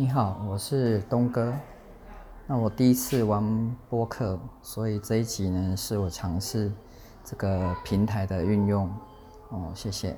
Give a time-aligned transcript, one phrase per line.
[0.00, 1.52] 你好我是东哥。
[2.46, 6.70] 那我第一次玩播客所以这一集呢是我尝试
[7.24, 8.88] 这个平台的运用。
[9.48, 10.16] 哦谢谢。